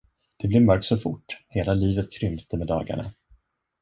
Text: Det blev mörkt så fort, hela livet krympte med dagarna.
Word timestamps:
Det 0.37 0.47
blev 0.47 0.61
mörkt 0.61 0.85
så 0.85 0.97
fort, 0.97 1.43
hela 1.47 1.73
livet 1.73 2.11
krympte 2.19 2.57
med 2.57 2.67
dagarna. 2.67 3.11